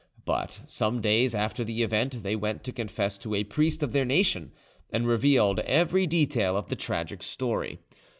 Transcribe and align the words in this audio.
But 0.25 0.61
some 0.65 0.99
days 0.99 1.35
after 1.35 1.63
the 1.63 1.83
event 1.83 2.23
they 2.23 2.35
went 2.35 2.63
to 2.63 2.71
confess 2.71 3.19
to 3.19 3.35
a 3.35 3.43
priest 3.43 3.83
of 3.83 3.91
their 3.91 4.03
nation, 4.03 4.51
and 4.91 5.07
revealed 5.07 5.59
every 5.59 6.07
detail 6.07 6.57
of 6.57 6.69
the 6.69 6.75
tragic 6.75 7.21
story. 7.21 7.77